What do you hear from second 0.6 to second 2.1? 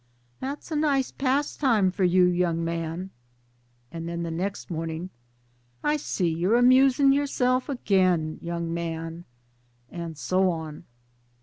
a nice pastime for